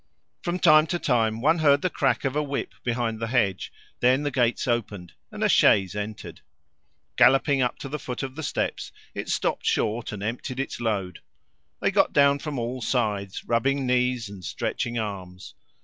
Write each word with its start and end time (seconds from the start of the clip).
From 0.41 0.57
time 0.57 0.87
to 0.87 0.97
time 0.97 1.41
one 1.41 1.59
heard 1.59 1.83
the 1.83 1.89
crack 1.91 2.25
of 2.25 2.35
a 2.35 2.41
whip 2.41 2.73
behind 2.83 3.19
the 3.19 3.27
hedge; 3.27 3.71
then 3.99 4.23
the 4.23 4.31
gates 4.31 4.67
opened, 4.67 5.13
a 5.31 5.47
chaise 5.47 5.95
entered. 5.95 6.41
Galloping 7.17 7.61
up 7.61 7.77
to 7.77 7.87
the 7.87 7.99
foot 7.99 8.23
of 8.23 8.33
the 8.35 8.41
steps, 8.41 8.91
it 9.13 9.29
stopped 9.29 9.63
short 9.67 10.11
and 10.11 10.23
emptied 10.23 10.59
its 10.59 10.79
load. 10.79 11.19
They 11.81 11.91
got 11.91 12.13
down 12.13 12.39
from 12.39 12.57
all 12.57 12.81
sides, 12.81 13.43
rubbing 13.45 13.85
knees 13.85 14.27
and 14.27 14.43
stretching 14.43 14.97
arms. 14.97 15.53